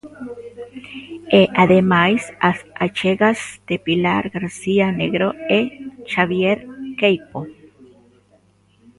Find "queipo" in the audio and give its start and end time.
6.99-7.39